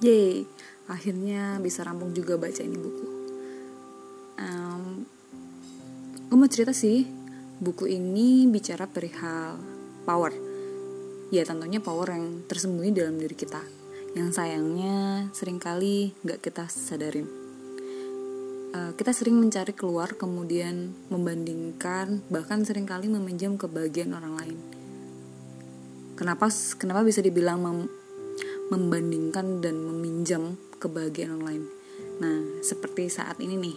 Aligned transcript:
Yeay, 0.00 0.48
akhirnya 0.88 1.60
bisa 1.60 1.84
rampung 1.84 2.16
juga 2.16 2.40
baca 2.40 2.64
ini 2.64 2.72
buku. 2.72 3.06
Um, 4.40 5.04
gue 6.24 6.36
mau 6.40 6.48
cerita 6.48 6.72
sih, 6.72 7.04
buku 7.60 7.84
ini 7.84 8.48
bicara 8.48 8.88
perihal 8.88 9.60
power. 10.08 10.32
Ya 11.28 11.44
tentunya 11.44 11.84
power 11.84 12.16
yang 12.16 12.48
tersembunyi 12.48 12.96
dalam 12.96 13.20
diri 13.20 13.36
kita. 13.36 13.60
Yang 14.16 14.40
sayangnya 14.40 15.28
sering 15.36 15.60
kali 15.60 16.16
gak 16.24 16.40
kita 16.40 16.64
sadarin. 16.72 17.28
Uh, 18.72 18.96
kita 18.96 19.12
sering 19.12 19.36
mencari 19.36 19.76
keluar 19.76 20.16
kemudian 20.16 20.96
membandingkan 21.12 22.24
bahkan 22.32 22.64
sering 22.64 22.88
kali 22.88 23.12
meminjam 23.12 23.60
kebahagiaan 23.60 24.16
orang 24.16 24.32
lain. 24.32 24.58
Kenapa 26.16 26.48
kenapa 26.80 27.04
bisa 27.04 27.20
dibilang 27.20 27.60
membandingkan 28.70 29.58
dan 29.58 29.82
meminjam 29.82 30.54
kebahagiaan 30.78 31.36
orang 31.36 31.44
lain. 31.44 31.64
Nah, 32.22 32.38
seperti 32.62 33.10
saat 33.10 33.42
ini 33.42 33.58
nih, 33.58 33.76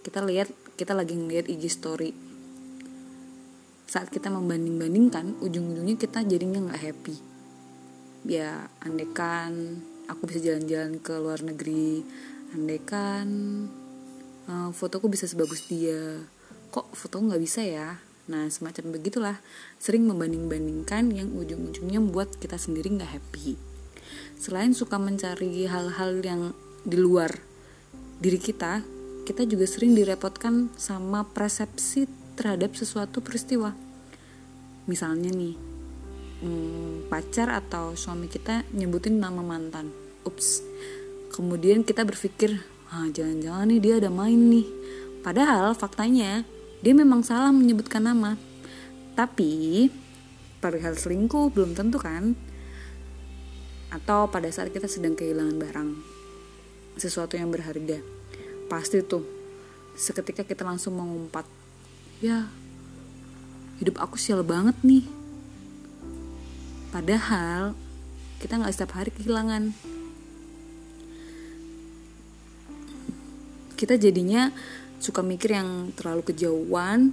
kita 0.00 0.24
lihat 0.24 0.48
kita 0.80 0.96
lagi 0.96 1.12
ngeliat 1.14 1.46
IG 1.52 1.68
story. 1.68 2.10
Saat 3.86 4.08
kita 4.08 4.32
membanding-bandingkan, 4.32 5.38
ujung-ujungnya 5.44 6.00
kita 6.00 6.24
jadinya 6.24 6.64
nggak 6.64 6.82
happy. 6.82 7.16
Ya, 8.26 8.66
andekan 8.82 9.84
aku 10.08 10.26
bisa 10.26 10.42
jalan-jalan 10.42 10.98
ke 10.98 11.14
luar 11.20 11.44
negeri, 11.44 12.02
andekan 12.56 13.28
uh, 14.48 14.72
fotoku 14.72 15.12
bisa 15.12 15.28
sebagus 15.28 15.68
dia, 15.68 16.24
kok 16.72 16.88
foto 16.96 17.20
nggak 17.20 17.42
bisa 17.42 17.62
ya? 17.62 18.00
Nah, 18.26 18.50
semacam 18.50 18.98
begitulah, 18.98 19.36
sering 19.78 20.08
membanding-bandingkan 20.08 21.14
yang 21.14 21.30
ujung-ujungnya 21.36 22.02
membuat 22.02 22.34
kita 22.42 22.58
sendiri 22.58 22.90
nggak 22.90 23.12
happy 23.22 23.65
selain 24.36 24.72
suka 24.76 25.00
mencari 25.00 25.64
hal-hal 25.66 26.20
yang 26.22 26.42
di 26.86 26.96
luar 26.98 27.34
diri 28.22 28.38
kita, 28.38 28.80
kita 29.26 29.42
juga 29.42 29.66
sering 29.66 29.92
direpotkan 29.92 30.70
sama 30.78 31.26
persepsi 31.26 32.06
terhadap 32.38 32.78
sesuatu 32.78 33.18
peristiwa. 33.24 33.74
Misalnya 34.86 35.34
nih, 35.34 35.54
hmm, 36.46 37.10
pacar 37.10 37.50
atau 37.50 37.98
suami 37.98 38.30
kita 38.30 38.62
nyebutin 38.70 39.18
nama 39.18 39.42
mantan. 39.42 39.90
Ups. 40.22 40.62
Kemudian 41.34 41.82
kita 41.82 42.06
berpikir, 42.06 42.62
ah 42.92 43.10
jangan-jangan 43.10 43.66
nih 43.66 43.80
dia 43.82 43.94
ada 43.98 44.10
main 44.14 44.38
nih. 44.38 44.66
Padahal 45.26 45.74
faktanya 45.74 46.46
dia 46.80 46.94
memang 46.94 47.26
salah 47.26 47.50
menyebutkan 47.50 48.06
nama. 48.06 48.38
Tapi 49.18 49.90
perihal 50.62 50.94
selingkuh 50.94 51.50
belum 51.50 51.74
tentu 51.74 51.98
kan 51.98 52.36
atau 53.90 54.26
pada 54.26 54.50
saat 54.50 54.74
kita 54.74 54.90
sedang 54.90 55.14
kehilangan 55.14 55.56
barang 55.58 55.90
sesuatu 56.96 57.36
yang 57.38 57.52
berharga 57.52 58.02
pasti 58.66 59.04
tuh 59.04 59.22
seketika 59.94 60.42
kita 60.42 60.66
langsung 60.66 60.98
mengumpat 60.98 61.46
ya 62.18 62.50
hidup 63.80 64.00
aku 64.00 64.16
sial 64.16 64.40
banget 64.40 64.76
nih. 64.80 65.04
Padahal 66.92 67.76
kita 68.40 68.56
nggak 68.56 68.72
setiap 68.72 68.96
hari 68.96 69.12
kehilangan. 69.12 69.76
Kita 73.76 74.00
jadinya 74.00 74.48
suka 74.96 75.20
mikir 75.20 75.52
yang 75.52 75.92
terlalu 75.92 76.32
kejauhan 76.32 77.12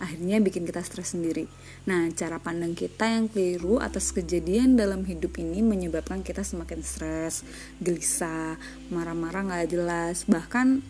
akhirnya 0.00 0.40
bikin 0.40 0.64
kita 0.64 0.80
stres 0.80 1.12
sendiri. 1.12 1.44
Nah, 1.84 2.08
cara 2.16 2.40
pandang 2.40 2.72
kita 2.72 3.04
yang 3.04 3.28
keliru 3.28 3.76
atas 3.78 4.10
kejadian 4.16 4.74
dalam 4.74 5.04
hidup 5.04 5.36
ini 5.36 5.60
menyebabkan 5.60 6.24
kita 6.24 6.40
semakin 6.40 6.80
stres, 6.80 7.44
gelisah, 7.78 8.56
marah-marah 8.88 9.44
gak 9.52 9.76
jelas, 9.76 10.24
bahkan 10.24 10.80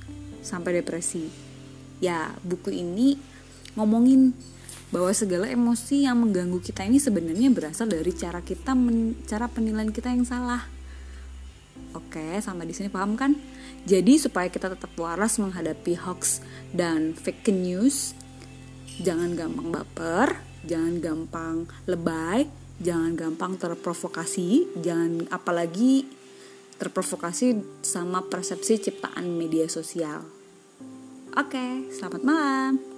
sampai 0.41 0.81
depresi. 0.81 1.27
Ya, 1.99 2.33
buku 2.47 2.71
ini 2.73 3.19
ngomongin 3.75 4.33
bahwa 4.91 5.11
segala 5.15 5.47
emosi 5.47 6.07
yang 6.07 6.19
mengganggu 6.19 6.59
kita 6.59 6.83
ini 6.87 6.99
sebenarnya 6.99 7.51
berasal 7.51 7.87
dari 7.87 8.11
cara 8.11 8.43
kita 8.43 8.75
men, 8.75 9.15
cara 9.27 9.47
penilaian 9.47 9.91
kita 9.91 10.11
yang 10.11 10.27
salah. 10.27 10.67
Oke, 11.95 12.39
sampai 12.39 12.71
di 12.71 12.75
sini 12.75 12.87
paham 12.91 13.19
kan? 13.19 13.35
Jadi 13.87 14.19
supaya 14.19 14.47
kita 14.47 14.71
tetap 14.71 14.93
waras 14.99 15.39
menghadapi 15.43 15.99
hoax 15.99 16.43
dan 16.71 17.15
fake 17.15 17.51
news, 17.51 18.15
jangan 19.01 19.33
gampang 19.33 19.69
baper, 19.73 20.29
jangan 20.69 20.95
gampang 21.01 21.57
lebay, 21.89 22.45
jangan 22.81 23.17
gampang 23.17 23.57
terprovokasi, 23.57 24.81
jangan 24.85 25.25
apalagi 25.33 26.05
terprovokasi 26.77 27.81
sama 27.85 28.25
persepsi 28.29 28.81
ciptaan 28.81 29.29
media 29.37 29.69
sosial. 29.69 30.25
Oke, 31.37 31.93
selamat 31.93 32.23
malam. 32.25 32.90